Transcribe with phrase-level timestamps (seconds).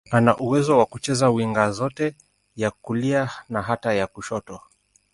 [0.11, 2.15] Ana uwezo wa kucheza winga zote,
[2.55, 4.61] ya kulia na hata ya kushoto.